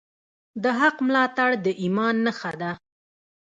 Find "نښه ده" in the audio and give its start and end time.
2.25-2.71